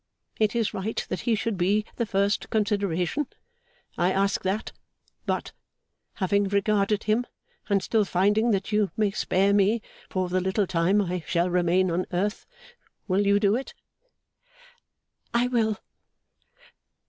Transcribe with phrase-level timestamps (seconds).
[0.39, 3.27] It is right that he should be the first consideration.
[3.99, 4.71] I ask that.
[5.27, 5.51] But,
[6.15, 7.27] having regarded him,
[7.69, 11.91] and still finding that you may spare me for the little time I shall remain
[11.91, 12.47] on earth,
[13.07, 13.75] will you do it?'
[15.35, 15.77] 'I will.